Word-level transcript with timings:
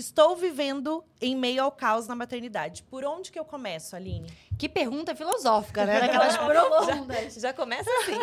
Estou 0.00 0.34
vivendo 0.34 1.04
em 1.20 1.36
meio 1.36 1.62
ao 1.62 1.70
caos 1.70 2.08
na 2.08 2.14
maternidade. 2.14 2.82
Por 2.84 3.04
onde 3.04 3.30
que 3.30 3.38
eu 3.38 3.44
começo, 3.44 3.94
Aline? 3.94 4.32
Que 4.58 4.66
pergunta 4.66 5.14
filosófica, 5.14 5.84
né? 5.84 6.00
Daquelas 6.00 6.38
profundas. 6.38 7.34
Já, 7.34 7.40
já 7.40 7.52
começa 7.52 7.90
assim. 7.98 8.14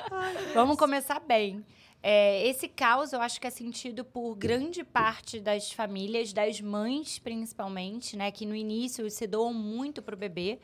Vamos 0.54 0.78
começar 0.78 1.20
bem. 1.20 1.62
É, 2.02 2.46
esse 2.46 2.66
caos 2.66 3.12
eu 3.12 3.20
acho 3.20 3.38
que 3.38 3.46
é 3.46 3.50
sentido 3.50 4.06
por 4.06 4.34
grande 4.36 4.82
parte 4.82 5.38
das 5.38 5.70
famílias, 5.70 6.32
das 6.32 6.62
mães 6.62 7.18
principalmente, 7.18 8.16
né? 8.16 8.30
Que 8.30 8.46
no 8.46 8.56
início 8.56 9.10
se 9.10 9.26
doam 9.26 9.52
muito 9.52 10.00
pro 10.00 10.16
bebê. 10.16 10.58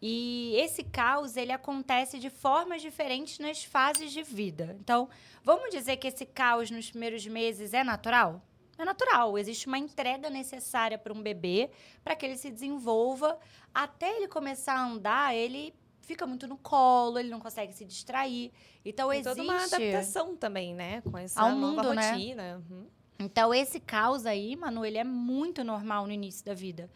E 0.00 0.54
esse 0.56 0.84
caos, 0.84 1.36
ele 1.36 1.50
acontece 1.50 2.20
de 2.20 2.30
formas 2.30 2.80
diferentes 2.80 3.40
nas 3.40 3.64
fases 3.64 4.12
de 4.12 4.22
vida. 4.22 4.76
Então, 4.80 5.08
vamos 5.42 5.70
dizer 5.70 5.96
que 5.96 6.06
esse 6.06 6.24
caos 6.24 6.70
nos 6.70 6.90
primeiros 6.90 7.26
meses 7.26 7.74
é 7.74 7.82
natural? 7.82 8.40
É 8.78 8.84
natural, 8.84 9.38
existe 9.38 9.66
uma 9.66 9.78
entrega 9.78 10.28
necessária 10.28 10.98
para 10.98 11.12
um 11.12 11.22
bebê 11.22 11.70
para 12.04 12.14
que 12.14 12.26
ele 12.26 12.36
se 12.36 12.50
desenvolva. 12.50 13.38
Até 13.74 14.16
ele 14.16 14.28
começar 14.28 14.74
a 14.74 14.86
andar, 14.86 15.34
ele 15.34 15.74
fica 16.02 16.26
muito 16.26 16.46
no 16.46 16.56
colo, 16.56 17.18
ele 17.18 17.30
não 17.30 17.40
consegue 17.40 17.72
se 17.72 17.84
distrair. 17.84 18.52
Então, 18.84 19.08
Tem 19.08 19.20
existe 19.20 19.36
toda 19.36 19.42
uma 19.42 19.64
adaptação 19.64 20.36
também, 20.36 20.74
né? 20.74 21.00
Com 21.00 21.18
essa 21.18 21.40
Ao 21.40 21.50
nova 21.54 21.82
mundo, 21.82 21.94
né? 21.94 22.10
rotina. 22.12 22.64
Uhum. 22.70 22.86
Então, 23.18 23.52
esse 23.52 23.80
caos 23.80 24.26
aí, 24.26 24.54
Manu, 24.56 24.84
ele 24.84 24.98
é 24.98 25.04
muito 25.04 25.64
normal 25.64 26.06
no 26.06 26.12
início 26.12 26.44
da 26.44 26.54
vida. 26.54 26.90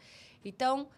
Então, 0.45 0.89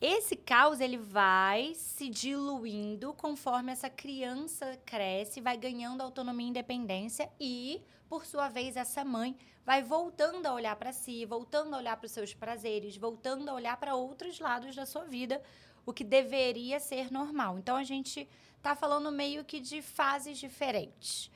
esse 0.00 0.34
caos, 0.34 0.80
ele 0.80 0.96
vai 0.96 1.72
se 1.74 2.08
diluindo 2.08 3.12
conforme 3.14 3.70
essa 3.70 3.88
criança 3.88 4.78
cresce, 4.84 5.40
vai 5.40 5.56
ganhando 5.56 6.00
autonomia 6.00 6.46
e 6.46 6.50
independência 6.50 7.30
e, 7.38 7.82
por 8.10 8.26
sua 8.26 8.48
vez, 8.48 8.76
essa 8.76 9.04
mãe 9.04 9.36
vai 9.64 9.84
voltando 9.84 10.44
a 10.44 10.52
olhar 10.52 10.74
para 10.74 10.92
si, 10.92 11.24
voltando 11.24 11.74
a 11.74 11.78
olhar 11.78 11.96
para 11.96 12.06
os 12.06 12.10
seus 12.10 12.34
prazeres, 12.34 12.96
voltando 12.96 13.48
a 13.48 13.54
olhar 13.54 13.76
para 13.76 13.94
outros 13.94 14.40
lados 14.40 14.74
da 14.74 14.84
sua 14.84 15.04
vida, 15.04 15.40
o 15.86 15.92
que 15.92 16.02
deveria 16.02 16.80
ser 16.80 17.12
normal. 17.12 17.56
Então, 17.56 17.76
a 17.76 17.84
gente 17.84 18.28
tá 18.60 18.74
falando 18.74 19.12
meio 19.12 19.44
que 19.44 19.60
de 19.60 19.80
fases 19.80 20.38
diferentes. 20.38 21.30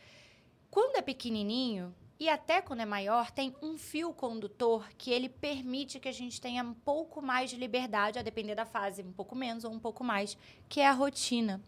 Quando 0.69 0.97
é 0.97 1.01
pequenininho, 1.01 1.95
e 2.19 2.29
até 2.29 2.61
quando 2.61 2.81
é 2.81 2.87
maior, 2.87 3.31
tem 3.31 3.55
um 3.63 3.79
fio 3.79 4.13
condutor 4.13 4.85
que 4.99 5.13
ele 5.13 5.29
permite 5.29 6.01
que 6.01 6.09
a 6.09 6.13
gente 6.13 6.41
tenha 6.41 6.65
um 6.65 6.75
pouco 6.75 7.23
mais 7.23 7.51
de 7.51 7.57
liberdade, 7.57 8.19
a 8.19 8.23
depender 8.23 8.57
da 8.57 8.67
fase, 8.67 9.01
um 9.01 9.13
pouco 9.13 9.37
menos 9.37 9.63
ou 9.63 9.71
um 9.71 9.79
pouco 9.79 10.03
mais, 10.03 10.37
que 10.69 10.81
é 10.81 10.89
a 10.89 10.93
rotina. 10.93 11.63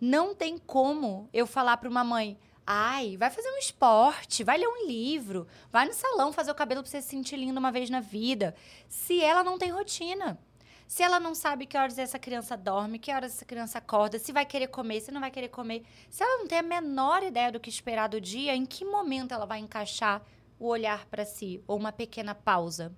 Não 0.00 0.34
tem 0.34 0.56
como 0.56 1.28
eu 1.34 1.46
falar 1.46 1.76
para 1.76 1.88
uma 1.88 2.02
mãe: 2.02 2.38
ai, 2.70 3.16
vai 3.16 3.30
fazer 3.30 3.48
um 3.50 3.56
esporte, 3.56 4.44
vai 4.44 4.58
ler 4.58 4.68
um 4.68 4.86
livro, 4.86 5.48
vai 5.72 5.86
no 5.86 5.94
salão 5.94 6.34
fazer 6.34 6.50
o 6.50 6.54
cabelo 6.54 6.82
para 6.82 6.90
você 6.90 7.00
se 7.00 7.08
sentir 7.08 7.36
lindo 7.38 7.58
uma 7.58 7.72
vez 7.72 7.88
na 7.88 7.98
vida, 7.98 8.54
se 8.90 9.22
ela 9.22 9.42
não 9.42 9.56
tem 9.56 9.70
rotina. 9.70 10.38
Se 10.86 11.02
ela 11.02 11.18
não 11.18 11.34
sabe 11.34 11.64
que 11.66 11.76
horas 11.76 11.98
essa 11.98 12.18
criança 12.18 12.56
dorme, 12.56 12.98
que 12.98 13.12
horas 13.12 13.34
essa 13.34 13.44
criança 13.44 13.78
acorda, 13.78 14.18
se 14.18 14.32
vai 14.32 14.44
querer 14.44 14.68
comer, 14.68 15.00
se 15.00 15.10
não 15.10 15.20
vai 15.20 15.30
querer 15.30 15.48
comer, 15.48 15.82
se 16.10 16.22
ela 16.22 16.38
não 16.38 16.46
tem 16.46 16.58
a 16.58 16.62
menor 16.62 17.22
ideia 17.22 17.52
do 17.52 17.60
que 17.60 17.70
esperar 17.70 18.08
do 18.08 18.20
dia, 18.20 18.54
em 18.54 18.66
que 18.66 18.84
momento 18.84 19.32
ela 19.32 19.46
vai 19.46 19.58
encaixar 19.58 20.22
o 20.58 20.66
olhar 20.66 21.06
para 21.06 21.24
si 21.24 21.62
ou 21.66 21.76
uma 21.76 21.92
pequena 21.92 22.34
pausa? 22.34 22.94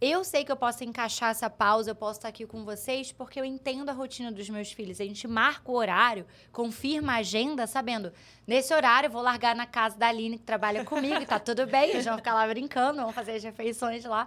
Eu 0.00 0.24
sei 0.24 0.46
que 0.46 0.50
eu 0.50 0.56
posso 0.56 0.82
encaixar 0.82 1.30
essa 1.30 1.50
pausa, 1.50 1.90
eu 1.90 1.94
posso 1.94 2.20
estar 2.20 2.28
aqui 2.28 2.46
com 2.46 2.64
vocês, 2.64 3.12
porque 3.12 3.38
eu 3.38 3.44
entendo 3.44 3.90
a 3.90 3.92
rotina 3.92 4.32
dos 4.32 4.48
meus 4.48 4.72
filhos. 4.72 4.98
A 4.98 5.04
gente 5.04 5.28
marca 5.28 5.70
o 5.70 5.74
horário, 5.74 6.26
confirma 6.50 7.12
a 7.12 7.16
agenda, 7.16 7.66
sabendo, 7.66 8.10
nesse 8.46 8.72
horário 8.72 9.08
eu 9.08 9.10
vou 9.10 9.20
largar 9.20 9.54
na 9.54 9.66
casa 9.66 9.98
da 9.98 10.08
Aline, 10.08 10.38
que 10.38 10.44
trabalha 10.44 10.86
comigo, 10.86 11.20
e 11.20 11.26
tá 11.26 11.38
tudo 11.38 11.66
bem, 11.66 11.90
eles 11.90 12.06
vão 12.06 12.16
ficar 12.16 12.32
lá 12.32 12.48
brincando, 12.48 13.02
vão 13.02 13.12
fazer 13.12 13.32
as 13.32 13.44
refeições 13.44 14.02
lá. 14.06 14.26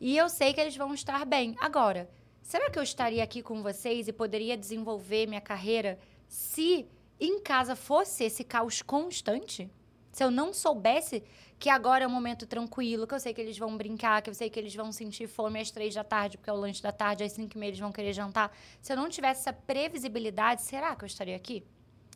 E 0.00 0.16
eu 0.16 0.28
sei 0.28 0.54
que 0.54 0.60
eles 0.60 0.76
vão 0.76 0.94
estar 0.94 1.26
bem. 1.26 1.56
Agora, 1.58 2.08
será 2.40 2.70
que 2.70 2.78
eu 2.78 2.82
estaria 2.84 3.24
aqui 3.24 3.42
com 3.42 3.60
vocês 3.60 4.06
e 4.06 4.12
poderia 4.12 4.56
desenvolver 4.56 5.26
minha 5.26 5.40
carreira 5.40 5.98
se 6.28 6.86
em 7.18 7.40
casa 7.40 7.74
fosse 7.74 8.22
esse 8.22 8.44
caos 8.44 8.82
constante? 8.82 9.68
Se 10.18 10.24
eu 10.24 10.32
não 10.32 10.52
soubesse 10.52 11.22
que 11.60 11.70
agora 11.70 12.02
é 12.02 12.06
um 12.08 12.10
momento 12.10 12.44
tranquilo, 12.44 13.06
que 13.06 13.14
eu 13.14 13.20
sei 13.20 13.32
que 13.32 13.40
eles 13.40 13.56
vão 13.56 13.76
brincar, 13.76 14.20
que 14.20 14.28
eu 14.28 14.34
sei 14.34 14.50
que 14.50 14.58
eles 14.58 14.74
vão 14.74 14.90
sentir 14.90 15.28
fome 15.28 15.60
às 15.60 15.70
três 15.70 15.94
da 15.94 16.02
tarde, 16.02 16.36
porque 16.36 16.50
é 16.50 16.52
o 16.52 16.56
lanche 16.56 16.82
da 16.82 16.90
tarde, 16.90 17.22
às 17.22 17.30
cinco 17.30 17.56
e 17.56 17.60
meia 17.60 17.70
eles 17.70 17.78
vão 17.78 17.92
querer 17.92 18.12
jantar. 18.12 18.50
Se 18.82 18.92
eu 18.92 18.96
não 18.96 19.08
tivesse 19.08 19.42
essa 19.42 19.52
previsibilidade, 19.52 20.62
será 20.62 20.96
que 20.96 21.04
eu 21.04 21.06
estaria 21.06 21.36
aqui? 21.36 21.64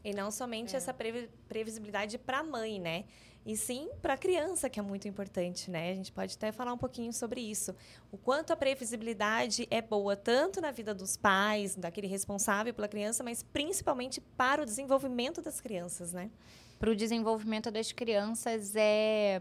E 0.04 0.12
não 0.12 0.32
somente 0.32 0.74
essa 0.74 0.92
previ- 0.92 1.30
previsibilidade 1.46 2.18
para 2.18 2.40
a 2.40 2.42
mãe, 2.42 2.80
né? 2.80 3.04
E 3.46 3.56
sim 3.56 3.88
para 4.02 4.14
a 4.14 4.16
criança, 4.16 4.68
que 4.68 4.80
é 4.80 4.82
muito 4.82 5.06
importante, 5.06 5.70
né? 5.70 5.92
A 5.92 5.94
gente 5.94 6.10
pode 6.10 6.34
até 6.34 6.50
falar 6.50 6.72
um 6.72 6.78
pouquinho 6.78 7.12
sobre 7.12 7.40
isso. 7.40 7.72
O 8.10 8.18
quanto 8.18 8.52
a 8.52 8.56
previsibilidade 8.56 9.68
é 9.70 9.80
boa, 9.80 10.16
tanto 10.16 10.60
na 10.60 10.72
vida 10.72 10.92
dos 10.92 11.16
pais, 11.16 11.76
daquele 11.76 12.08
responsável 12.08 12.74
pela 12.74 12.88
criança, 12.88 13.22
mas 13.22 13.44
principalmente 13.44 14.20
para 14.20 14.60
o 14.60 14.64
desenvolvimento 14.64 15.40
das 15.40 15.60
crianças, 15.60 16.12
né? 16.12 16.32
Para 16.82 16.90
o 16.90 16.96
desenvolvimento 16.96 17.70
das 17.70 17.92
crianças 17.92 18.74
é 18.74 19.40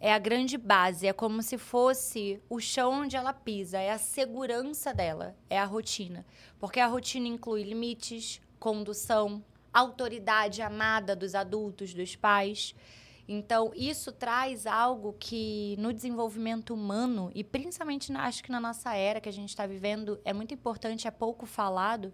é 0.00 0.12
a 0.12 0.18
grande 0.18 0.58
base, 0.58 1.06
é 1.06 1.12
como 1.12 1.40
se 1.40 1.56
fosse 1.56 2.42
o 2.50 2.58
chão 2.58 3.02
onde 3.02 3.14
ela 3.14 3.32
pisa, 3.32 3.78
é 3.78 3.92
a 3.92 3.98
segurança 3.98 4.92
dela, 4.92 5.36
é 5.48 5.56
a 5.56 5.64
rotina. 5.64 6.26
Porque 6.58 6.80
a 6.80 6.88
rotina 6.88 7.28
inclui 7.28 7.62
limites, 7.62 8.40
condução, 8.58 9.40
autoridade 9.72 10.60
amada 10.60 11.14
dos 11.14 11.36
adultos, 11.36 11.94
dos 11.94 12.16
pais. 12.16 12.74
Então, 13.28 13.70
isso 13.72 14.10
traz 14.10 14.66
algo 14.66 15.14
que 15.16 15.76
no 15.78 15.92
desenvolvimento 15.92 16.74
humano, 16.74 17.30
e 17.36 17.44
principalmente 17.44 18.10
na- 18.10 18.24
acho 18.24 18.42
que 18.42 18.50
na 18.50 18.58
nossa 18.58 18.96
era 18.96 19.20
que 19.20 19.28
a 19.28 19.32
gente 19.32 19.50
está 19.50 19.64
vivendo, 19.64 20.20
é 20.24 20.32
muito 20.32 20.52
importante, 20.54 21.06
é 21.06 21.10
pouco 21.12 21.46
falado, 21.46 22.12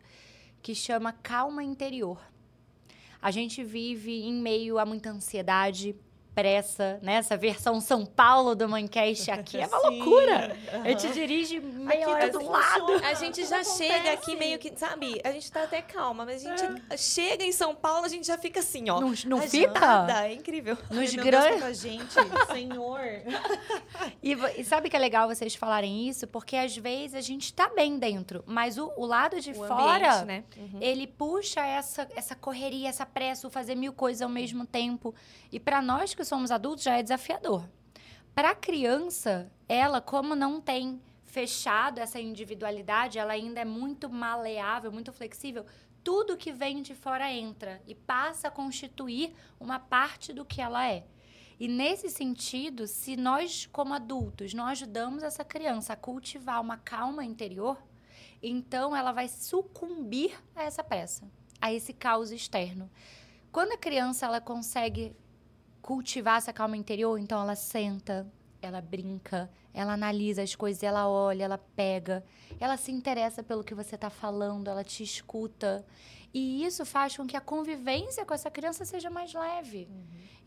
que 0.61 0.75
chama 0.75 1.15
calma 1.15 1.65
interior. 1.65 2.34
A 3.25 3.31
gente 3.31 3.65
vive 3.65 4.21
em 4.21 4.35
meio 4.35 4.79
a 4.79 4.85
muita 4.85 5.09
ansiedade, 5.09 5.97
pressa, 6.35 6.99
né? 7.03 7.15
Essa 7.15 7.37
versão 7.37 7.81
São 7.81 8.05
Paulo 8.05 8.55
do 8.55 8.69
Mancast 8.69 9.31
aqui 9.31 9.59
é 9.59 9.67
uma 9.67 9.79
Sim, 9.83 9.87
loucura. 9.99 10.57
A 10.73 10.77
aham. 10.77 10.85
gente 10.89 11.13
dirige 11.13 11.61
meia 11.61 12.03
Aqui 12.05 12.11
hora 12.15 12.31
tá 12.31 12.39
do 12.39 12.51
lado. 12.51 12.81
funciona. 12.87 13.09
A 13.09 13.15
gente 13.15 13.45
já 13.45 13.61
Acontece. 13.61 13.77
chega 13.85 14.13
aqui 14.13 14.37
meio 14.37 14.59
que, 14.59 14.73
sabe? 14.77 15.21
A 15.25 15.31
gente 15.33 15.51
tá 15.53 15.63
até 15.65 15.81
calma, 15.81 16.25
mas 16.25 16.45
a 16.45 16.57
gente 16.57 16.83
chega 16.99 17.45
em 17.45 17.53
São 17.53 17.75
Paulo, 17.75 18.05
a 18.05 18.09
gente 18.09 18.27
já 18.27 18.37
fica 18.37 18.61
assim, 18.61 18.91
ó. 18.91 19.01
Não, 19.01 19.13
não 19.27 19.39
agitada, 19.39 20.07
fica? 20.15 20.27
É 20.27 20.33
incrível. 20.33 20.77
Nos 20.91 21.15
grandes. 21.15 21.61
com 21.61 21.67
a 21.67 21.73
gente, 21.73 22.15
Senhor. 22.53 23.01
E, 24.23 24.33
e 24.57 24.65
sabe 24.65 24.89
que 24.91 24.97
é 24.97 24.99
legal 24.99 25.29
vocês 25.29 25.55
falarem 25.55 26.09
isso? 26.09 26.27
Porque 26.27 26.57
às 26.57 26.77
vezes 26.77 27.15
a 27.15 27.21
gente 27.21 27.53
tá 27.53 27.69
bem 27.75 27.99
dentro, 27.99 28.43
mas 28.47 28.79
o, 28.79 28.93
o 28.97 29.07
lado 29.07 29.41
de 29.41 29.51
O 29.53 29.55
fora, 29.55 30.21
ambiente, 30.21 30.25
né? 30.27 30.45
Uhum. 30.57 30.79
ele 30.81 31.07
puxa 31.07 31.61
essa, 31.65 32.09
essa 32.17 32.35
correria, 32.35 32.89
essa 32.89 33.07
pressa, 33.07 33.47
o 33.47 33.51
fazer 33.51 33.75
mil 33.75 33.93
coisas 33.93 34.23
ao 34.23 34.29
mesmo 34.29 34.67
tempo. 34.67 35.15
E 35.53 35.61
para 35.61 35.81
nós 35.81 36.15
que 36.15 36.24
somos 36.25 36.51
adultos 36.51 36.85
já 36.85 36.97
é 36.97 37.03
desafiador. 37.03 37.69
Para 38.35 38.51
a 38.51 38.55
criança, 38.55 39.51
ela, 39.69 40.01
como 40.01 40.35
não 40.35 40.61
tem 40.61 41.01
fechado 41.23 41.99
essa 41.99 42.21
individualidade, 42.21 43.19
ela 43.19 43.33
ainda 43.33 43.61
é 43.61 43.65
muito 43.65 44.09
maleável, 44.09 44.93
muito 44.93 45.13
flexível. 45.13 45.65
Tudo 46.03 46.37
que 46.37 46.53
vem 46.53 46.83
de 46.83 46.95
fora 46.95 47.33
entra 47.33 47.83
e 47.87 47.95
passa 47.95 48.49
a 48.49 48.51
constituir 48.51 49.35
uma 49.59 49.79
parte 49.79 50.33
do 50.33 50.45
que 50.45 50.61
ela 50.61 50.87
é. 50.89 51.07
E 51.59 51.69
nesse 51.69 52.11
sentido, 52.11 52.87
se 52.87 53.17
nós, 53.17 53.67
como 53.67 53.95
adultos, 53.95 54.53
não 54.53 54.67
ajudamos 54.67 55.23
essa 55.23 55.45
criança 55.45 55.93
a 55.93 55.97
cultivar 55.97 56.61
uma 56.61 56.77
calma 56.77 57.25
interior, 57.25 57.79
então 58.43 58.95
ela 58.95 59.13
vai 59.13 59.29
sucumbir 59.29 60.39
a 60.55 60.65
essa 60.65 60.83
pressa, 60.83 61.29
a 61.61 61.73
esse 61.73 61.93
caos 61.93 62.31
externo. 62.31 62.91
Quando 63.51 63.73
a 63.73 63.79
criança 63.79 64.27
ela 64.27 64.41
consegue 64.41 65.17
cultivar 65.85 66.39
essa 66.39 66.51
calma 66.51 66.79
interior, 66.79 67.19
então 67.19 67.39
ela 67.43 67.55
senta, 67.55 68.27
ela 68.63 68.81
brinca, 68.81 69.51
ela 69.75 69.93
analisa 69.93 70.43
as 70.43 70.55
coisas, 70.55 70.83
ela 70.83 71.07
olha, 71.07 71.45
ela 71.45 71.59
pega, 71.59 72.25
ela 72.59 72.79
se 72.79 72.91
interessa 72.91 73.43
pelo 73.43 73.63
que 73.63 73.75
você 73.75 73.95
está 73.95 74.09
falando, 74.09 74.69
ela 74.69 74.83
te 74.83 75.03
escuta. 75.03 75.85
E 76.33 76.65
isso 76.65 76.87
faz 76.87 77.15
com 77.15 77.27
que 77.27 77.37
a 77.37 77.41
convivência 77.41 78.25
com 78.25 78.33
essa 78.33 78.51
criança 78.51 78.87
seja 78.87 79.11
mais 79.11 79.35
leve. 79.35 79.87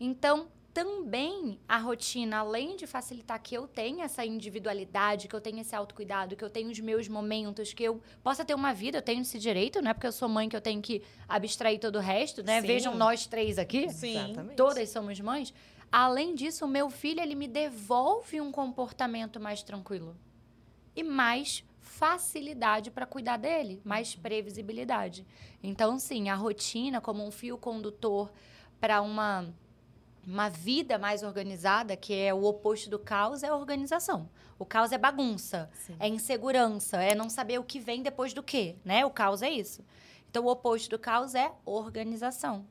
Então, 0.00 0.48
também 0.78 1.58
a 1.68 1.76
rotina, 1.76 2.38
além 2.38 2.76
de 2.76 2.86
facilitar 2.86 3.42
que 3.42 3.52
eu 3.52 3.66
tenha 3.66 4.04
essa 4.04 4.24
individualidade, 4.24 5.26
que 5.26 5.34
eu 5.34 5.40
tenha 5.40 5.62
esse 5.62 5.74
autocuidado, 5.74 6.36
que 6.36 6.44
eu 6.44 6.48
tenha 6.48 6.70
os 6.70 6.78
meus 6.78 7.08
momentos, 7.08 7.72
que 7.72 7.82
eu 7.82 8.00
possa 8.22 8.44
ter 8.44 8.54
uma 8.54 8.72
vida, 8.72 8.98
eu 8.98 9.02
tenho 9.02 9.22
esse 9.22 9.40
direito, 9.40 9.82
não 9.82 9.90
é 9.90 9.94
porque 9.94 10.06
eu 10.06 10.12
sou 10.12 10.28
mãe 10.28 10.48
que 10.48 10.54
eu 10.54 10.60
tenho 10.60 10.80
que 10.80 11.02
abstrair 11.28 11.80
todo 11.80 11.96
o 11.96 12.00
resto, 12.00 12.44
né? 12.44 12.60
Sim. 12.60 12.66
Vejam 12.68 12.94
nós 12.94 13.26
três 13.26 13.58
aqui. 13.58 13.90
Sim. 13.90 14.10
Exatamente. 14.10 14.54
Todas 14.54 14.88
somos 14.90 15.18
mães. 15.18 15.52
Além 15.90 16.32
disso, 16.32 16.64
o 16.64 16.68
meu 16.68 16.88
filho, 16.88 17.20
ele 17.20 17.34
me 17.34 17.48
devolve 17.48 18.40
um 18.40 18.52
comportamento 18.52 19.40
mais 19.40 19.64
tranquilo. 19.64 20.16
E 20.94 21.02
mais 21.02 21.64
facilidade 21.80 22.92
para 22.92 23.04
cuidar 23.04 23.36
dele, 23.36 23.82
mais 23.84 24.14
previsibilidade. 24.14 25.26
Então, 25.60 25.98
sim, 25.98 26.28
a 26.28 26.36
rotina 26.36 27.00
como 27.00 27.26
um 27.26 27.32
fio 27.32 27.58
condutor 27.58 28.30
para 28.78 29.02
uma 29.02 29.52
uma 30.28 30.50
vida 30.50 30.98
mais 30.98 31.22
organizada, 31.22 31.96
que 31.96 32.14
é 32.14 32.34
o 32.34 32.44
oposto 32.44 32.90
do 32.90 32.98
caos, 32.98 33.42
é 33.42 33.48
a 33.48 33.56
organização. 33.56 34.28
O 34.58 34.64
caos 34.66 34.92
é 34.92 34.98
bagunça, 34.98 35.70
Sim. 35.72 35.96
é 35.98 36.06
insegurança, 36.06 37.02
é 37.02 37.14
não 37.14 37.30
saber 37.30 37.58
o 37.58 37.64
que 37.64 37.80
vem 37.80 38.02
depois 38.02 38.34
do 38.34 38.42
quê, 38.42 38.76
né? 38.84 39.06
O 39.06 39.10
caos 39.10 39.42
é 39.42 39.48
isso. 39.48 39.82
Então, 40.28 40.44
o 40.44 40.48
oposto 40.48 40.90
do 40.90 40.98
caos 40.98 41.34
é 41.34 41.50
organização. 41.64 42.66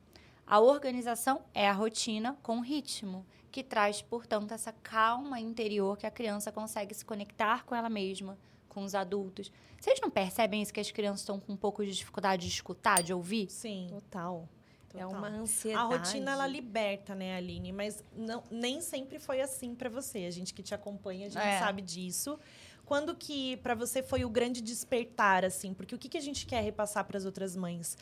A 0.46 0.60
organização 0.60 1.42
é 1.52 1.68
a 1.68 1.72
rotina 1.72 2.38
com 2.42 2.60
ritmo, 2.60 3.26
que 3.50 3.64
traz, 3.64 4.00
portanto, 4.00 4.52
essa 4.52 4.72
calma 4.72 5.40
interior 5.40 5.96
que 5.96 6.06
a 6.06 6.10
criança 6.10 6.52
consegue 6.52 6.94
se 6.94 7.04
conectar 7.04 7.64
com 7.64 7.74
ela 7.74 7.90
mesma, 7.90 8.38
com 8.68 8.84
os 8.84 8.94
adultos. 8.94 9.50
Vocês 9.80 10.00
não 10.00 10.10
percebem 10.10 10.62
isso 10.62 10.72
que 10.72 10.80
as 10.80 10.90
crianças 10.90 11.20
estão 11.20 11.40
com 11.40 11.52
um 11.52 11.56
pouco 11.56 11.84
de 11.84 11.92
dificuldade 11.92 12.46
de 12.46 12.52
escutar, 12.52 13.02
de 13.02 13.12
ouvir? 13.12 13.50
Sim. 13.50 13.88
Total. 13.90 14.48
É 14.94 15.02
Total. 15.02 15.18
uma 15.18 15.28
A 15.28 15.30
ansiedade. 15.30 15.86
rotina 15.96 16.30
ela 16.32 16.46
liberta, 16.46 17.14
né, 17.14 17.36
Aline? 17.36 17.72
Mas 17.72 18.02
não, 18.16 18.42
nem 18.50 18.80
sempre 18.80 19.18
foi 19.18 19.40
assim 19.40 19.74
pra 19.74 19.88
você. 19.90 20.24
A 20.24 20.30
gente 20.30 20.54
que 20.54 20.62
te 20.62 20.74
acompanha, 20.74 21.26
a 21.26 21.30
gente 21.30 21.42
É. 21.42 21.58
sabe 21.58 21.82
disso. 21.82 22.38
Quando 22.86 23.14
que 23.14 23.58
pra 23.58 23.74
você 23.74 24.02
foi 24.02 24.24
o 24.24 24.30
grande 24.30 24.62
despertar 24.62 25.44
assim? 25.44 25.74
Porque 25.74 25.94
o 25.94 25.98
que, 25.98 26.08
que 26.08 26.16
a 26.16 26.22
gente 26.22 26.46
quer 26.46 26.62
repassar 26.62 27.04
para 27.04 27.18
as 27.18 27.26
outras 27.26 27.54
mães? 27.54 27.98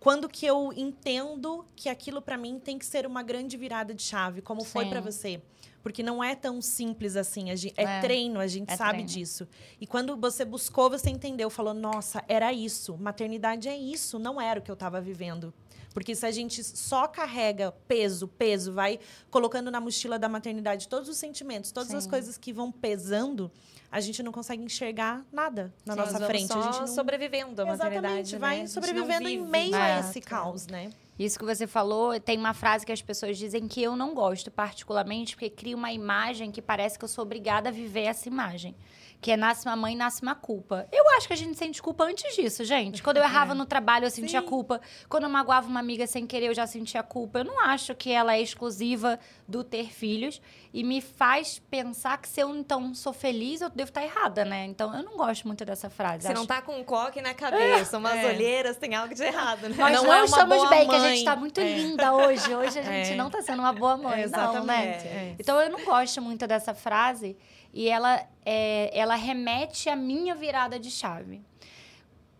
Quando 0.00 0.26
que 0.26 0.46
eu 0.46 0.72
entendo 0.74 1.66
que 1.76 1.90
aquilo 1.90 2.22
pra 2.22 2.38
mim 2.38 2.58
tem 2.58 2.78
que 2.78 2.86
ser 2.86 3.06
uma 3.06 3.22
grande 3.22 3.58
virada 3.58 3.92
de 3.92 4.02
chave, 4.02 4.40
como 4.40 4.64
foi 4.64 4.84
Sim. 4.84 4.90
pra 4.90 5.00
você? 5.02 5.42
Porque 5.82 6.02
não 6.02 6.24
é 6.24 6.34
tão 6.34 6.62
simples 6.62 7.14
assim. 7.14 7.50
A 7.50 7.56
gente, 7.56 7.74
é, 7.76 7.82
É. 7.82 8.00
treino, 8.00 8.40
a 8.40 8.46
gente 8.46 8.70
É 8.72 8.76
sabe 8.76 8.90
treino. 9.04 9.08
disso. 9.08 9.46
E 9.78 9.86
quando 9.86 10.16
você 10.16 10.46
buscou, 10.46 10.88
você 10.88 11.10
entendeu, 11.10 11.50
falou: 11.50 11.74
"Nossa, 11.74 12.24
era 12.26 12.50
isso. 12.54 12.96
Maternidade 12.96 13.68
é 13.68 13.76
isso, 13.76 14.18
não 14.18 14.40
era 14.40 14.60
o 14.60 14.62
que 14.62 14.70
eu 14.70 14.74
estava 14.74 14.98
vivendo". 14.98 15.52
Porque 15.92 16.14
se 16.14 16.24
a 16.24 16.30
gente 16.30 16.62
só 16.64 17.06
carrega 17.06 17.72
peso, 17.86 18.26
peso, 18.26 18.72
vai 18.72 18.98
colocando 19.30 19.70
na 19.70 19.80
mochila 19.80 20.18
da 20.18 20.28
maternidade 20.28 20.88
todos 20.88 21.08
os 21.08 21.16
sentimentos, 21.16 21.70
todas 21.70 21.94
as 21.94 22.04
Sim. 22.04 22.10
coisas 22.10 22.38
que 22.38 22.52
vão 22.52 22.72
pesando, 22.72 23.50
a 23.90 24.00
gente 24.00 24.22
não 24.22 24.32
consegue 24.32 24.62
enxergar 24.62 25.24
nada 25.30 25.72
na 25.84 25.92
Sim, 25.92 26.00
nossa 26.00 26.26
frente. 26.26 26.48
Só 26.48 26.58
a 26.58 26.62
gente 26.62 26.80
não... 26.80 26.86
sobrevivendo 26.86 27.62
a 27.62 27.66
maternidade, 27.66 28.06
Exatamente, 28.06 28.32
né? 28.32 28.38
vai 28.38 28.50
A 28.50 28.58
gente 28.60 28.74
não 28.74 28.82
sobrevivendo 28.82 29.28
em 29.28 29.40
meio 29.42 29.74
a 29.74 29.88
É. 29.88 30.00
esse 30.00 30.20
caos, 30.20 30.66
né? 30.66 30.90
Isso 31.18 31.38
que 31.38 31.44
você 31.44 31.66
falou, 31.66 32.18
tem 32.18 32.38
uma 32.38 32.54
frase 32.54 32.86
que 32.86 32.90
as 32.90 33.02
pessoas 33.02 33.36
dizem 33.36 33.68
que 33.68 33.82
eu 33.82 33.94
não 33.94 34.14
gosto 34.14 34.50
particularmente, 34.50 35.36
porque 35.36 35.50
cria 35.50 35.76
uma 35.76 35.92
imagem 35.92 36.50
que 36.50 36.62
parece 36.62 36.98
que 36.98 37.04
eu 37.04 37.08
sou 37.08 37.22
obrigada 37.22 37.68
a 37.68 37.72
viver 37.72 38.04
essa 38.04 38.26
imagem. 38.28 38.74
Que 39.22 39.30
é 39.30 39.36
nasce 39.36 39.64
uma 39.66 39.76
mãe, 39.76 39.94
nasce 39.94 40.20
uma 40.20 40.34
culpa. 40.34 40.86
Eu 40.90 41.08
acho 41.16 41.28
que 41.28 41.32
a 41.32 41.36
gente 41.36 41.56
sente 41.56 41.80
culpa 41.80 42.02
antes 42.02 42.34
disso, 42.34 42.64
gente. 42.64 43.00
Quando 43.04 43.18
eu 43.18 43.22
errava 43.24 43.54
no 43.54 43.64
trabalho, 43.64 44.04
eu 44.06 44.10
sentia 44.10 44.40
Sim. 44.40 44.46
culpa. 44.46 44.80
Quando 45.08 45.22
eu 45.22 45.30
magoava 45.30 45.68
uma 45.68 45.78
amiga 45.78 46.08
sem 46.08 46.26
querer, 46.26 46.46
eu 46.48 46.54
já 46.54 46.66
sentia 46.66 47.04
culpa. 47.04 47.38
Eu 47.38 47.44
não 47.44 47.60
acho 47.60 47.94
que 47.94 48.10
ela 48.10 48.34
é 48.34 48.42
exclusiva 48.42 49.20
do 49.46 49.62
ter 49.62 49.90
filhos. 49.92 50.42
E 50.74 50.82
me 50.82 51.00
faz 51.00 51.60
pensar 51.70 52.18
que 52.18 52.26
se 52.28 52.40
eu, 52.40 52.52
então, 52.56 52.92
sou 52.94 53.12
feliz, 53.12 53.60
eu 53.60 53.70
devo 53.70 53.90
estar 53.90 54.02
errada, 54.02 54.44
né? 54.44 54.64
Então, 54.66 54.92
eu 54.96 55.04
não 55.04 55.16
gosto 55.16 55.46
muito 55.46 55.64
dessa 55.64 55.88
frase. 55.88 56.22
Você 56.22 56.32
Acho- 56.32 56.40
não 56.40 56.46
tá 56.46 56.60
com 56.60 56.76
um 56.80 56.82
coque 56.82 57.20
na 57.22 57.32
cabeça, 57.32 57.98
umas 57.98 58.16
É. 58.16 58.26
olheiras, 58.26 58.76
tem 58.76 58.94
algo 58.96 59.14
de 59.14 59.22
errado, 59.22 59.68
né? 59.68 59.76
Nós 59.78 59.92
Não 59.92 60.02
não, 60.04 60.12
é 60.12 60.16
uma 60.16 60.24
estamos 60.24 60.68
bem, 60.68 60.88
que 60.88 60.94
a 60.96 60.98
mãe. 60.98 61.14
gente 61.14 61.24
tá 61.24 61.36
muito 61.36 61.60
É. 61.60 61.74
linda 61.76 62.12
hoje. 62.12 62.52
Hoje 62.52 62.78
a 62.80 62.82
gente 62.82 63.12
É. 63.12 63.14
não 63.14 63.30
tá 63.30 63.40
sendo 63.40 63.60
uma 63.60 63.72
boa 63.72 63.96
mãe, 63.96 64.02
não, 64.04 64.10
né? 64.16 64.22
Exatamente. 64.24 65.06
é. 65.06 65.36
Então 65.38 65.60
eu 65.60 65.70
não 65.70 65.84
gosto 65.84 66.20
muito 66.20 66.44
dessa 66.46 66.74
frase 66.74 67.36
e 67.72 67.88
ela, 67.88 68.26
é, 68.44 68.90
ela 68.96 69.14
remete 69.14 69.88
à 69.88 69.96
minha 69.96 70.34
virada 70.34 70.78
de 70.78 70.90
chave. 70.90 71.42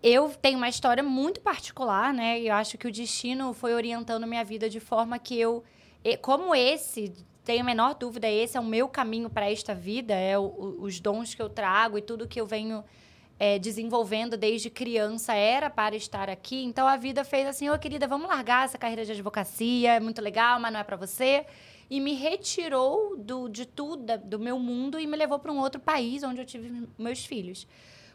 Eu 0.02 0.30
tenho 0.30 0.58
uma 0.58 0.68
história 0.68 1.02
muito 1.02 1.40
particular, 1.40 2.12
né? 2.12 2.40
Eu 2.40 2.54
acho 2.54 2.76
que 2.76 2.88
o 2.88 2.92
destino 2.92 3.52
foi 3.54 3.72
orientando 3.72 4.26
minha 4.26 4.44
vida 4.44 4.68
de 4.68 4.80
forma 4.80 5.18
que 5.18 5.38
eu, 5.38 5.62
como 6.20 6.54
esse, 6.54 7.12
tenho 7.44 7.60
a 7.60 7.64
menor 7.64 7.94
dúvida, 7.94 8.28
esse 8.28 8.56
é 8.56 8.60
o 8.60 8.64
meu 8.64 8.88
caminho 8.88 9.30
para 9.30 9.50
esta 9.50 9.74
vida, 9.74 10.14
é 10.14 10.36
o- 10.38 10.76
os 10.80 10.98
dons 11.00 11.34
que 11.34 11.42
eu 11.42 11.48
trago 11.48 11.96
e 11.98 12.02
tudo 12.02 12.26
que 12.26 12.40
eu 12.40 12.46
venho 12.46 12.84
é, 13.38 13.58
desenvolvendo 13.58 14.36
desde 14.36 14.70
criança 14.70 15.34
era 15.34 15.68
para 15.68 15.96
estar 15.96 16.30
aqui. 16.30 16.62
Então 16.64 16.86
a 16.86 16.96
vida 16.96 17.24
fez 17.24 17.46
assim, 17.46 17.68
ô 17.70 17.78
querida, 17.78 18.06
vamos 18.06 18.28
largar 18.28 18.64
essa 18.66 18.78
carreira 18.78 19.04
de 19.04 19.10
advocacia, 19.12 19.94
é 19.94 20.00
muito 20.00 20.20
legal, 20.22 20.60
mas 20.60 20.72
não 20.72 20.78
é 20.80 20.84
para 20.84 20.96
você. 20.96 21.44
E 21.92 22.00
me 22.00 22.14
retirou 22.14 23.18
do, 23.18 23.50
de 23.50 23.66
tudo, 23.66 24.16
do 24.24 24.38
meu 24.38 24.58
mundo, 24.58 24.98
e 24.98 25.06
me 25.06 25.14
levou 25.14 25.38
para 25.38 25.52
um 25.52 25.58
outro 25.58 25.78
país 25.78 26.22
onde 26.22 26.40
eu 26.40 26.46
tive 26.46 26.88
meus 26.96 27.26
filhos. 27.26 27.66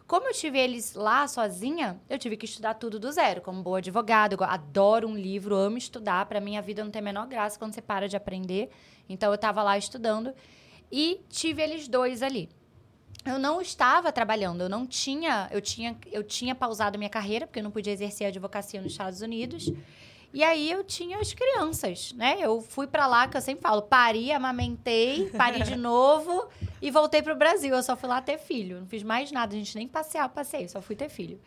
Como 0.07 0.25
eu 0.27 0.33
tive 0.33 0.57
eles 0.57 0.95
lá 0.95 1.27
sozinha, 1.27 2.01
eu 2.09 2.17
tive 2.17 2.35
que 2.35 2.45
estudar 2.45 2.73
tudo 2.73 2.99
do 2.99 3.11
zero, 3.11 3.39
como 3.39 3.61
boa 3.61 3.77
advogada. 3.77 4.35
Adoro 4.45 5.07
um 5.07 5.15
livro, 5.15 5.55
amo 5.55 5.77
estudar. 5.77 6.25
Para 6.25 6.41
mim, 6.41 6.57
a 6.57 6.61
vida 6.61 6.83
não 6.83 6.89
tem 6.89 7.01
a 7.01 7.03
menor 7.03 7.27
graça 7.27 7.59
quando 7.59 7.75
você 7.75 7.79
para 7.79 8.09
de 8.09 8.17
aprender. 8.17 8.71
Então, 9.07 9.29
eu 9.29 9.35
estava 9.35 9.61
lá 9.61 9.77
estudando 9.77 10.33
e 10.91 11.21
tive 11.29 11.61
eles 11.61 11.87
dois 11.87 12.23
ali. 12.23 12.49
Eu 13.23 13.37
não 13.37 13.61
estava 13.61 14.11
trabalhando, 14.11 14.61
eu 14.61 14.69
não 14.69 14.87
tinha, 14.87 15.49
eu 15.51 15.61
tinha, 15.61 15.95
eu 16.11 16.23
tinha 16.23 16.55
pausado 16.55 16.97
minha 16.97 17.11
carreira 17.11 17.45
porque 17.45 17.59
eu 17.59 17.63
não 17.63 17.69
podia 17.69 17.93
exercer 17.93 18.25
a 18.25 18.29
advocacia 18.29 18.81
nos 18.81 18.93
Estados 18.93 19.21
Unidos. 19.21 19.71
E 20.37 20.43
aí 20.43 20.69
eu 20.69 20.83
tinha 20.83 21.17
as 21.17 21.33
crianças, 21.33 22.13
né? 22.13 22.37
Eu 22.39 22.61
fui 22.61 22.85
pra 22.85 23.07
lá, 23.07 23.27
que 23.27 23.35
eu 23.35 23.41
sempre 23.41 23.63
falo, 23.63 23.81
pari, 23.81 24.31
amamentei, 24.31 25.31
pari 25.31 25.63
de 25.63 25.73
novo 25.81 26.47
e 26.79 26.91
voltei 26.91 27.23
pro 27.23 27.35
Brasil. 27.35 27.73
Eu 27.73 27.81
só 27.81 27.97
fui 27.97 28.07
lá 28.07 28.21
ter 28.21 28.37
filho, 28.37 28.79
não 28.79 28.85
fiz 28.85 29.01
mais 29.01 29.31
nada, 29.31 29.55
a 29.55 29.57
gente 29.57 29.75
nem 29.75 29.87
passear, 29.87 30.29
passei, 30.29 30.67
só 30.67 30.79
fui 30.79 30.95
ter 30.95 31.09
filho. 31.09 31.41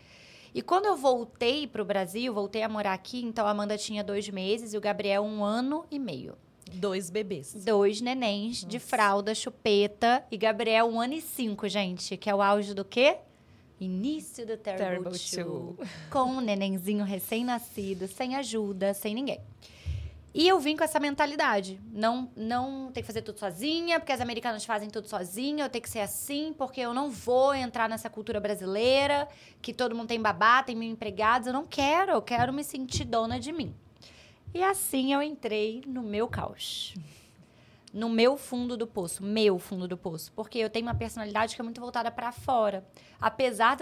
E 0.52 0.60
quando 0.60 0.86
eu 0.86 0.96
voltei 0.96 1.68
pro 1.68 1.84
Brasil, 1.84 2.34
voltei 2.34 2.64
a 2.64 2.68
morar 2.68 2.94
aqui, 2.94 3.22
então 3.22 3.46
a 3.46 3.50
Amanda 3.50 3.78
tinha 3.78 4.02
dois 4.02 4.28
meses 4.28 4.74
e 4.74 4.76
o 4.76 4.80
Gabriel 4.80 5.22
um 5.22 5.44
ano 5.44 5.84
e 5.88 5.96
meio. 5.96 6.36
Dois 6.72 7.10
bebês. 7.10 7.54
Dois 7.64 8.00
nenéns 8.00 8.64
de 8.64 8.80
fralda, 8.80 9.36
chupeta. 9.36 10.24
E 10.32 10.36
Gabriel, 10.36 10.86
um 10.86 11.00
ano 11.00 11.14
e 11.14 11.20
cinco, 11.20 11.68
gente. 11.68 12.16
Que 12.16 12.28
é 12.28 12.34
o 12.34 12.42
auge 12.42 12.74
do 12.74 12.84
quê? 12.84 13.18
Início 13.80 14.46
do 14.46 14.56
Terrible, 14.58 15.10
Terrible 15.10 15.18
Two. 15.18 15.78
Com 16.10 16.24
um 16.24 16.40
nenenzinho 16.40 17.04
recém-nascido, 17.04 18.06
sem 18.06 18.36
ajuda, 18.36 18.92
sem 18.92 19.14
ninguém. 19.14 19.40
E 20.32 20.46
eu 20.46 20.60
vim 20.60 20.76
com 20.76 20.84
essa 20.84 21.00
mentalidade. 21.00 21.80
Não, 21.92 22.30
não 22.36 22.92
tem 22.92 23.02
que 23.02 23.06
fazer 23.06 23.22
tudo 23.22 23.40
sozinha, 23.40 23.98
porque 23.98 24.12
as 24.12 24.20
americanas 24.20 24.64
fazem 24.64 24.88
tudo 24.88 25.08
sozinha. 25.08 25.64
Eu 25.64 25.68
tenho 25.68 25.82
que 25.82 25.90
ser 25.90 26.00
assim, 26.00 26.54
porque 26.56 26.80
eu 26.80 26.94
não 26.94 27.10
vou 27.10 27.52
entrar 27.52 27.88
nessa 27.88 28.08
cultura 28.08 28.38
brasileira, 28.38 29.26
que 29.60 29.72
todo 29.72 29.94
mundo 29.94 30.08
tem 30.08 30.20
babá, 30.20 30.62
tem 30.62 30.76
mil 30.76 30.90
empregados. 30.90 31.48
Eu 31.48 31.52
não 31.52 31.66
quero, 31.66 32.12
eu 32.12 32.22
quero 32.22 32.52
me 32.52 32.62
sentir 32.62 33.04
dona 33.04 33.40
de 33.40 33.50
mim. 33.50 33.74
E 34.54 34.62
assim 34.62 35.12
eu 35.12 35.22
entrei 35.22 35.82
no 35.86 36.02
meu 36.02 36.28
caos. 36.28 36.94
No 37.92 38.08
meu 38.08 38.36
fundo 38.36 38.76
do 38.76 38.86
poço, 38.86 39.22
meu 39.22 39.58
fundo 39.58 39.88
do 39.88 39.96
poço. 39.96 40.30
Porque 40.32 40.58
eu 40.58 40.70
tenho 40.70 40.86
uma 40.86 40.94
personalidade 40.94 41.54
que 41.56 41.60
é 41.60 41.64
muito 41.64 41.80
voltada 41.80 42.10
para 42.10 42.30
fora. 42.30 42.84
Apesar 43.20 43.76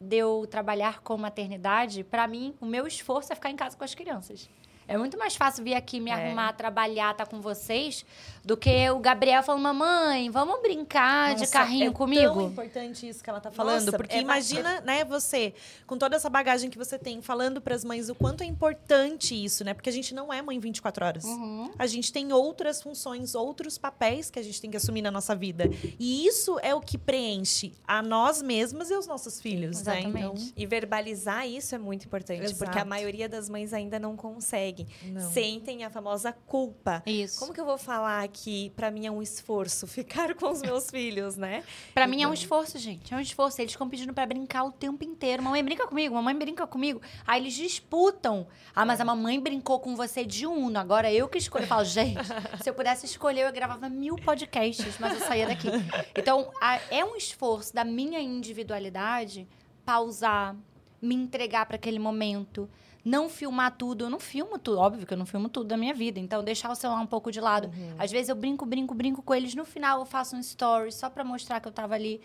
de 0.00 0.16
eu, 0.16 0.46
trabalhar 0.50 1.00
com 1.00 1.16
maternidade, 1.18 2.02
para 2.02 2.26
mim, 2.26 2.54
o 2.60 2.66
meu 2.66 2.86
esforço 2.86 3.32
é 3.32 3.36
ficar 3.36 3.50
em 3.50 3.56
casa 3.56 3.76
com 3.76 3.84
as 3.84 3.94
crianças. 3.94 4.48
É 4.88 4.98
muito 4.98 5.16
mais 5.16 5.36
fácil 5.36 5.62
vir 5.62 5.74
aqui 5.74 6.00
me 6.00 6.10
É. 6.10 6.14
arrumar, 6.14 6.52
trabalhar, 6.54 7.12
estar 7.12 7.26
com 7.26 7.40
vocês, 7.40 8.04
do 8.44 8.56
que 8.56 8.90
o 8.90 8.98
Gabriel 8.98 9.42
falando, 9.42 9.62
mamãe, 9.62 10.28
vamos 10.30 10.60
brincar 10.60 11.34
de 11.34 11.40
Nossa, 11.40 11.52
carrinho 11.52 11.90
é 11.90 11.92
comigo? 11.92 12.34
tão 12.34 12.48
importante 12.48 13.08
isso 13.08 13.22
que 13.22 13.30
ela 13.30 13.40
tá 13.40 13.50
falando, 13.50 13.84
Nossa, 13.84 13.96
porque 13.96 14.16
é 14.16 14.20
imagina, 14.20 14.80
né, 14.80 15.04
você 15.04 15.54
com 15.86 15.96
toda 15.96 16.16
essa 16.16 16.28
bagagem 16.28 16.68
que 16.68 16.76
você 16.78 16.98
tem 16.98 17.22
falando 17.22 17.60
para 17.60 17.74
as 17.74 17.84
mães 17.84 18.08
o 18.08 18.14
quanto 18.14 18.42
é 18.42 18.46
importante 18.46 19.32
isso, 19.32 19.64
né? 19.64 19.74
Porque 19.74 19.88
a 19.88 19.92
gente 19.92 20.14
não 20.14 20.32
é 20.32 20.42
mãe 20.42 20.58
24 20.58 21.04
horas. 21.04 21.24
Uhum. 21.24 21.70
A 21.78 21.86
gente 21.86 22.12
tem 22.12 22.32
outras 22.32 22.82
funções, 22.82 23.34
outros 23.34 23.78
papéis 23.78 24.30
que 24.30 24.38
a 24.38 24.42
gente 24.42 24.60
tem 24.60 24.70
que 24.70 24.76
assumir 24.76 25.02
na 25.02 25.10
nossa 25.10 25.34
vida. 25.34 25.64
E 25.98 26.26
isso 26.26 26.58
é 26.62 26.74
o 26.74 26.80
que 26.80 26.98
preenche 26.98 27.72
a 27.86 28.02
nós 28.02 28.42
mesmas 28.42 28.90
e 28.90 28.94
os 28.96 29.06
nossos 29.06 29.40
filhos, 29.40 29.82
né? 29.82 30.00
Então, 30.00 30.10
Exatamente. 30.10 30.52
E 30.56 30.66
verbalizar 30.66 31.46
isso 31.46 31.74
é 31.74 31.78
muito 31.78 32.06
importante, 32.06 32.44
Exato. 32.44 32.58
porque 32.58 32.78
a 32.78 32.84
maioria 32.84 33.28
das 33.28 33.48
mães 33.48 33.72
ainda 33.72 33.98
não 33.98 34.16
consegue. 34.16 34.86
não. 35.04 35.30
Sentem 35.30 35.84
a 35.84 35.90
famosa 35.90 36.32
culpa. 36.32 37.02
Isso. 37.06 37.38
Como 37.38 37.52
que 37.52 37.60
eu 37.60 37.64
vou 37.64 37.78
falar 37.78 38.26
que 38.32 38.70
pra 38.70 38.90
mim 38.90 39.06
é 39.06 39.10
um 39.10 39.20
esforço 39.20 39.86
ficar 39.88 40.34
com 40.34 40.50
os 40.50 40.62
meus 40.62 40.90
filhos, 40.90 41.36
né? 41.36 41.62
Pra 41.92 42.06
mim 42.06 42.22
é 42.22 42.28
um 42.28 42.32
esforço, 42.32 42.78
gente. 42.78 43.12
É 43.12 43.16
um 43.16 43.20
esforço. 43.20 43.60
Eles 43.60 43.72
ficam 43.72 43.88
pedindo 43.88 44.14
pra 44.14 44.24
brincar 44.26 44.64
o 44.64 44.72
tempo 44.72 45.04
inteiro. 45.04 45.42
Mamãe, 45.42 45.62
brinca 45.62 45.86
comigo. 45.86 46.14
Mamãe, 46.14 46.34
brinca 46.34 46.66
comigo. 46.66 47.00
Aí 47.26 47.40
eles 47.40 47.54
disputam. 47.54 48.46
Ah, 48.74 48.84
mas 48.84 49.00
a 49.00 49.04
mamãe 49.04 49.38
brincou 49.38 49.78
com 49.80 49.94
você 49.94 50.24
de 50.24 50.46
uno. 50.46 50.78
Agora 50.78 51.12
eu 51.12 51.28
que 51.28 51.38
escolho. 51.38 51.64
Eu 51.64 51.68
falo, 51.68 51.84
gente, 51.84 52.18
se 52.62 52.68
eu 52.68 52.74
pudesse 52.74 53.06
escolher, 53.06 53.46
eu 53.46 53.52
gravava 53.52 53.88
mil 53.88 54.16
podcasts, 54.16 54.96
mas 54.98 55.20
eu 55.20 55.26
saía 55.26 55.46
daqui. 55.46 55.68
Então, 56.16 56.50
é 56.90 57.04
um 57.04 57.14
esforço 57.16 57.74
da 57.74 57.84
minha 57.84 58.20
individualidade 58.20 59.46
pausar, 59.84 60.56
me 61.00 61.14
entregar 61.14 61.66
pra 61.66 61.76
aquele 61.76 61.98
momento. 61.98 62.68
Não 63.04 63.28
filmar 63.28 63.76
tudo. 63.76 64.04
Eu 64.04 64.10
não 64.10 64.20
filmo 64.20 64.58
tudo. 64.58 64.78
Óbvio 64.78 65.06
que 65.06 65.12
eu 65.12 65.18
não 65.18 65.26
filmo 65.26 65.48
tudo 65.48 65.66
da 65.66 65.76
minha 65.76 65.92
vida. 65.94 66.20
Então, 66.20 66.42
deixar 66.42 66.70
o 66.70 66.74
celular 66.74 67.00
um 67.00 67.06
pouco 67.06 67.30
de 67.32 67.40
lado. 67.40 67.70
Às 67.98 68.10
vezes 68.10 68.28
eu 68.28 68.36
brinco, 68.36 68.64
brinco, 68.64 68.94
brinco 68.94 69.22
com 69.22 69.34
eles. 69.34 69.54
No 69.54 69.64
final 69.64 70.00
eu 70.00 70.06
faço 70.06 70.36
um 70.36 70.40
story 70.40 70.92
só 70.92 71.10
pra 71.10 71.24
mostrar 71.24 71.60
que 71.60 71.66
eu 71.68 71.72
tava 71.72 71.94
ali. 71.94 72.20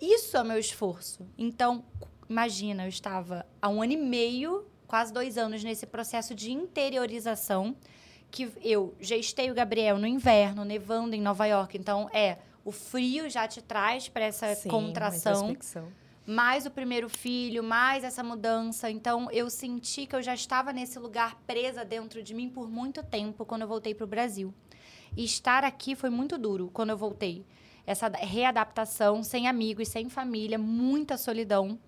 Isso 0.00 0.36
é 0.36 0.42
meu 0.42 0.58
esforço. 0.58 1.24
Então, 1.38 1.84
imagina, 2.28 2.84
eu 2.84 2.88
estava 2.88 3.46
há 3.60 3.68
um 3.68 3.80
ano 3.80 3.92
e 3.92 3.96
meio, 3.96 4.66
quase 4.88 5.12
dois 5.12 5.38
anos, 5.38 5.62
nesse 5.62 5.86
processo 5.86 6.34
de 6.34 6.50
interiorização, 6.50 7.76
que 8.30 8.50
eu 8.60 8.94
gestei 8.98 9.50
o 9.50 9.54
Gabriel 9.54 9.98
no 9.98 10.06
inverno, 10.06 10.64
nevando 10.64 11.14
em 11.14 11.20
Nova 11.20 11.46
York. 11.46 11.78
Então, 11.78 12.08
é, 12.12 12.38
o 12.64 12.72
frio 12.72 13.30
já 13.30 13.46
te 13.46 13.62
traz 13.62 14.08
para 14.08 14.24
essa 14.24 14.54
Sim, 14.54 14.68
contração. 14.68 15.32
introspecção. 15.34 16.01
Mais 16.26 16.66
o 16.66 16.70
primeiro 16.70 17.08
filho, 17.08 17.62
mais 17.62 18.04
essa 18.04 18.22
mudança. 18.22 18.90
Então, 18.90 19.30
eu 19.30 19.50
senti 19.50 20.06
que 20.06 20.14
eu 20.14 20.22
já 20.22 20.34
estava 20.34 20.72
nesse 20.72 20.98
lugar 20.98 21.36
presa 21.46 21.84
dentro 21.84 22.22
de 22.22 22.34
mim 22.34 22.48
por 22.48 22.68
muito 22.68 23.02
tempo 23.02 23.44
quando 23.44 23.62
eu 23.62 23.68
voltei 23.68 23.94
para 23.94 24.04
o 24.04 24.08
Brasil. 24.08 24.54
E 25.16 25.24
estar 25.24 25.64
aqui 25.64 25.94
foi 25.94 26.10
muito 26.10 26.38
duro 26.38 26.70
quando 26.72 26.90
eu 26.90 26.96
voltei. 26.96 27.44
Essa 27.84 28.08
readaptação 28.08 29.22
sem 29.22 29.48
amigos, 29.48 29.88
sem 29.88 30.08
família, 30.08 30.58
muita 30.58 31.16
solidão. 31.16 31.78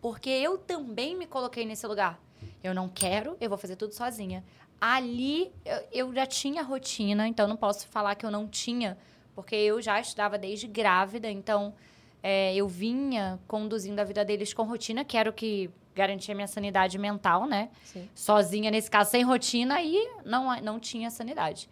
Porque 0.00 0.30
eu 0.30 0.58
também 0.58 1.16
me 1.16 1.26
coloquei 1.26 1.66
nesse 1.66 1.86
lugar. 1.86 2.18
Eu 2.64 2.74
não 2.74 2.88
quero, 2.88 3.36
eu 3.40 3.48
vou 3.48 3.58
fazer 3.58 3.76
tudo 3.76 3.94
sozinha. 3.94 4.42
Ali 4.80 5.52
eu, 5.64 5.88
eu 5.92 6.14
já 6.14 6.26
tinha 6.26 6.62
rotina, 6.62 7.28
então 7.28 7.46
não 7.46 7.56
posso 7.56 7.86
falar 7.86 8.14
que 8.16 8.26
eu 8.26 8.30
não 8.30 8.48
tinha, 8.48 8.98
porque 9.34 9.54
eu 9.54 9.80
já 9.80 10.00
estudava 10.00 10.36
desde 10.36 10.66
grávida, 10.66 11.30
então 11.30 11.72
é, 12.22 12.54
eu 12.54 12.68
vinha 12.68 13.40
conduzindo 13.48 13.98
a 14.00 14.04
vida 14.04 14.24
deles 14.24 14.54
com 14.54 14.62
rotina, 14.62 15.04
que 15.04 15.16
era 15.16 15.28
o 15.28 15.32
que 15.32 15.70
garantia 15.94 16.34
minha 16.34 16.46
sanidade 16.46 16.98
mental, 16.98 17.46
né? 17.46 17.70
Sim. 17.84 18.08
Sozinha, 18.14 18.70
nesse 18.70 18.90
caso, 18.90 19.10
sem 19.10 19.22
rotina, 19.22 19.76
aí 19.76 20.08
não, 20.24 20.60
não 20.60 20.80
tinha 20.80 21.10
sanidade. 21.10 21.68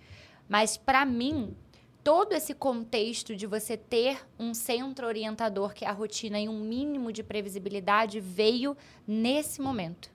Mas, 0.49 0.77
para 0.77 1.05
mim, 1.05 1.55
todo 2.03 2.33
esse 2.33 2.55
contexto 2.55 3.37
de 3.37 3.47
você 3.47 3.77
ter 3.77 4.27
um 4.39 4.53
centro 4.53 5.07
orientador, 5.07 5.73
que 5.73 5.85
é 5.85 5.89
a 5.89 5.93
rotina, 5.93 6.41
e 6.41 6.49
um 6.49 6.61
mínimo 6.61 7.13
de 7.13 7.23
previsibilidade, 7.23 8.21
veio 8.21 8.77
nesse 9.07 9.61
momento. 9.63 10.11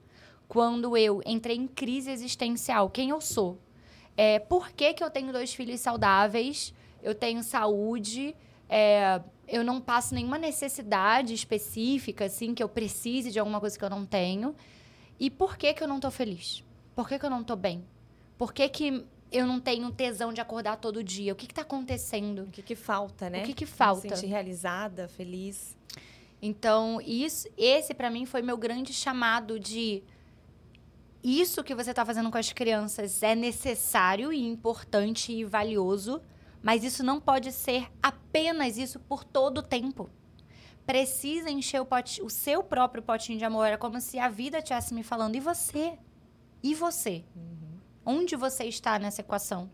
Quando 0.47 0.95
eu 0.95 1.21
entrei 1.25 1.55
em 1.55 1.67
crise 1.67 2.11
existencial. 2.11 2.89
Quem 2.89 3.09
eu 3.09 3.19
sou? 3.19 3.57
É, 4.15 4.39
por 4.39 4.71
que, 4.71 4.93
que 4.93 5.03
eu 5.03 5.09
tenho 5.09 5.31
dois 5.31 5.53
filhos 5.53 5.79
saudáveis? 5.79 6.73
Eu 7.01 7.15
tenho 7.15 7.41
saúde, 7.43 8.35
é, 8.69 9.21
eu 9.47 9.63
não 9.63 9.79
passo 9.79 10.13
nenhuma 10.13 10.37
necessidade 10.37 11.33
específica, 11.33 12.25
assim, 12.25 12.53
que 12.53 12.63
eu 12.63 12.69
precise 12.69 13.31
de 13.31 13.39
alguma 13.39 13.59
coisa 13.59 13.77
que 13.77 13.83
eu 13.85 13.89
não 13.89 14.05
tenho. 14.05 14.55
E 15.19 15.29
por 15.29 15.57
que 15.57 15.73
que 15.73 15.83
eu 15.83 15.87
não 15.87 15.99
tô 15.99 16.11
feliz? 16.11 16.63
Por 16.95 17.07
que 17.07 17.19
que 17.19 17.25
eu 17.25 17.29
não 17.29 17.43
tô 17.43 17.55
bem? 17.55 17.85
Por 18.37 18.53
que 18.53 18.67
que 18.67 19.05
eu 19.31 19.45
não 19.45 19.59
tenho 19.59 19.91
tesão 19.91 20.33
de 20.33 20.41
acordar 20.41 20.77
todo 20.77 21.03
dia? 21.03 21.33
O 21.33 21.35
que 21.35 21.47
que 21.47 21.53
tá 21.53 21.61
acontecendo? 21.61 22.43
O 22.43 22.47
que, 22.47 22.61
que 22.61 22.75
falta, 22.75 23.29
né? 23.29 23.41
O 23.41 23.45
que 23.45 23.53
que 23.53 23.65
falta? 23.65 24.01
Se 24.01 24.09
sentir 24.09 24.27
realizada, 24.27 25.07
feliz. 25.07 25.75
Então, 26.41 26.99
isso, 27.01 27.47
esse 27.57 27.93
para 27.93 28.09
mim 28.09 28.25
foi 28.25 28.41
meu 28.41 28.57
grande 28.57 28.93
chamado 28.93 29.59
de 29.59 30.03
isso 31.23 31.63
que 31.63 31.73
você 31.73 31.93
tá 31.93 32.05
fazendo 32.05 32.29
com 32.29 32.37
as 32.37 32.53
crianças 32.53 33.23
é 33.23 33.33
necessário 33.33 34.31
e 34.31 34.45
importante 34.45 35.33
e 35.33 35.43
valioso, 35.43 36.21
mas 36.65 36.83
isso 36.83 37.03
não 37.03 37.21
pode 37.21 37.51
ser 37.51 37.91
apenas 38.01 38.75
isso 38.75 38.99
por 38.99 39.23
todo 39.23 39.59
o 39.59 39.61
tempo. 39.61 40.09
Precisa 40.83 41.47
encher 41.47 41.79
o, 41.79 41.85
pote, 41.85 42.23
o 42.23 42.29
seu 42.29 42.63
próprio 42.63 43.03
potinho 43.03 43.37
de 43.37 43.45
amor. 43.45 43.67
Era 43.67 43.77
como 43.77 44.01
se 44.01 44.17
a 44.17 44.29
vida 44.29 44.57
estivesse 44.57 44.91
me 44.91 45.03
falando. 45.03 45.35
E 45.35 45.39
você? 45.39 45.99
E 46.63 46.73
você? 46.73 47.23
Onde 48.03 48.35
você 48.35 48.63
está 48.63 48.97
nessa 48.97 49.21
equação? 49.21 49.69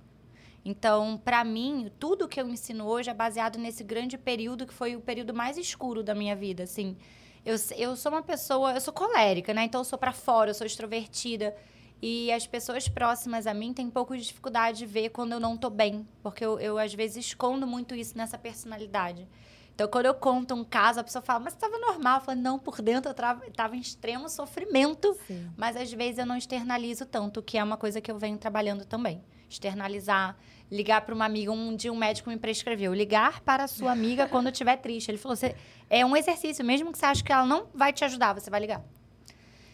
Então, 0.66 1.18
para 1.18 1.46
mim, 1.46 1.90
tudo 1.98 2.28
que 2.28 2.42
eu 2.42 2.50
ensino 2.50 2.86
hoje 2.86 3.10
é 3.10 3.14
baseado 3.14 3.58
nesse 3.58 3.86
grande 3.86 4.18
período 4.18 4.68
que 4.68 4.74
foi 4.74 4.94
o 4.94 5.00
período 5.00 5.34
mais 5.34 5.58
escuro 5.58 6.04
da 6.04 6.14
minha 6.14 6.36
vida, 6.36 6.64
assim. 6.64 6.98
Eu, 7.46 7.56
eu 7.78 7.96
sou 7.96 8.12
uma 8.12 8.22
pessoa, 8.22 8.74
eu 8.74 8.82
sou 8.82 8.94
colérica, 8.94 9.54
né? 9.54 9.64
Então 9.64 9.80
eu 9.80 9.86
sou 9.86 9.98
para 9.98 10.12
fora, 10.12 10.50
eu 10.50 10.54
sou 10.54 10.68
extrovertida. 10.68 11.56
E 12.02 12.32
as 12.32 12.48
pessoas 12.48 12.88
próximas 12.90 13.46
a 13.46 13.54
mim 13.54 13.74
têm 13.74 13.86
um 13.86 13.92
pouco 13.92 14.18
de 14.18 14.24
dificuldade 14.26 14.80
de 14.80 14.86
ver 14.88 15.10
quando 15.10 15.34
eu 15.34 15.40
não 15.40 15.56
tô 15.56 15.70
bem, 15.70 16.08
porque 16.24 16.44
eu, 16.44 16.60
eu 16.60 16.78
às 16.80 16.94
vezes 16.94 17.26
escondo 17.28 17.68
muito 17.68 17.94
isso 17.94 18.18
nessa 18.18 18.38
personalidade. 18.38 19.28
Então, 19.74 19.88
quando 19.88 20.06
eu 20.08 20.14
conto 20.14 20.54
um 20.54 20.64
caso, 20.64 21.00
a 21.00 21.04
pessoa 21.04 21.22
fala, 21.22 21.40
mas 21.40 21.54
estava 21.54 21.78
normal. 21.78 22.20
Eu 22.20 22.26
falo, 22.26 22.40
não, 22.42 22.60
por 22.60 22.82
dentro 22.82 23.10
eu 23.10 23.48
estava 23.48 23.76
em 23.76 23.80
extremo 23.80 24.28
sofrimento, 24.30 25.16
Sim. 25.28 25.50
mas 25.56 25.78
às 25.78 25.92
vezes 25.94 26.18
eu 26.20 26.26
não 26.26 26.36
externalizo 26.36 27.06
tanto, 27.06 27.42
que 27.42 27.58
é 27.58 27.64
uma 27.64 27.78
coisa 27.78 28.02
que 28.02 28.12
eu 28.12 28.18
venho 28.18 28.38
trabalhando 28.38 28.84
também. 28.86 29.24
Externalizar, 29.50 30.38
ligar 30.70 31.02
para 31.02 31.14
uma 31.16 31.26
amiga. 31.26 31.52
Um 31.52 31.76
dia 31.76 31.92
um 31.92 31.96
médico 31.96 32.30
me 32.30 32.38
prescreveu, 32.38 32.94
ligar 32.94 33.42
para 33.42 33.64
a 33.64 33.68
sua 33.68 33.92
amiga 33.92 34.28
quando 34.28 34.50
estiver 34.50 34.78
triste. 34.78 35.10
Ele 35.10 35.18
falou, 35.18 35.36
"Você- 35.36 35.56
é 35.90 36.06
um 36.06 36.16
exercício, 36.18 36.64
mesmo 36.66 36.92
que 36.92 36.98
você 36.98 37.06
ache 37.06 37.24
que 37.24 37.32
ela 37.32 37.46
não 37.46 37.68
vai 37.74 37.94
te 37.94 38.04
ajudar, 38.04 38.34
você 38.34 38.50
vai 38.50 38.60
ligar. 38.60 38.82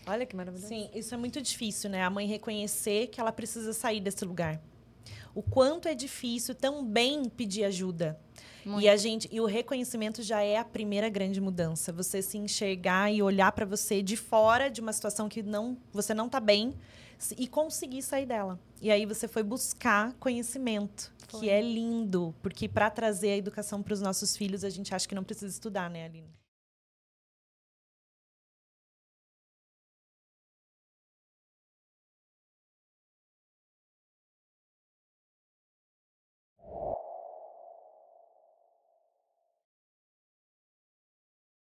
Olha 0.07 0.25
que 0.25 0.35
maravilhoso. 0.35 0.67
Sim, 0.67 0.89
isso 0.93 1.13
é 1.13 1.17
muito 1.17 1.41
difícil, 1.41 1.89
né? 1.89 2.03
A 2.03 2.09
mãe 2.09 2.25
reconhecer 2.25 3.07
que 3.07 3.19
ela 3.19 3.31
precisa 3.31 3.73
sair 3.73 3.99
desse 3.99 4.23
lugar. 4.23 4.61
O 5.35 5.43
quanto 5.43 5.87
é 5.87 5.93
difícil 5.93 6.55
também 6.55 7.29
pedir 7.29 7.63
ajuda. 7.65 8.19
Muito. 8.65 8.81
E 8.83 8.89
a 8.89 8.97
gente, 8.97 9.29
e 9.31 9.39
o 9.39 9.45
reconhecimento 9.45 10.21
já 10.21 10.41
é 10.41 10.57
a 10.57 10.65
primeira 10.65 11.09
grande 11.09 11.39
mudança. 11.39 11.93
Você 11.93 12.21
se 12.21 12.37
enxergar 12.37 13.11
e 13.11 13.21
olhar 13.21 13.51
para 13.51 13.65
você 13.65 14.01
de 14.01 14.17
fora 14.17 14.69
de 14.69 14.81
uma 14.81 14.91
situação 14.91 15.29
que 15.29 15.43
não, 15.43 15.77
você 15.93 16.13
não 16.13 16.27
tá 16.27 16.39
bem 16.39 16.73
e 17.37 17.47
conseguir 17.47 18.01
sair 18.01 18.25
dela. 18.25 18.59
E 18.81 18.91
aí 18.91 19.05
você 19.05 19.27
foi 19.27 19.41
buscar 19.43 20.13
conhecimento, 20.13 21.13
Foi. 21.27 21.39
que 21.39 21.49
é 21.49 21.61
lindo, 21.61 22.35
porque 22.41 22.67
para 22.67 22.89
trazer 22.89 23.31
a 23.31 23.37
educação 23.37 23.81
para 23.81 23.93
os 23.93 24.01
nossos 24.01 24.35
filhos, 24.35 24.63
a 24.63 24.69
gente 24.69 24.93
acha 24.93 25.07
que 25.07 25.15
não 25.15 25.23
precisa 25.23 25.51
estudar, 25.51 25.89
né, 25.89 26.05
Aline? 26.05 26.29